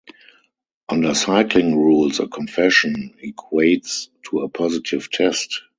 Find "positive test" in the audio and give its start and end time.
4.49-5.61